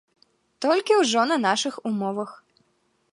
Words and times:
Толькі 0.65 0.97
ўжо 1.01 1.27
на 1.31 1.37
нашых 1.45 1.77
умовах. 1.91 2.31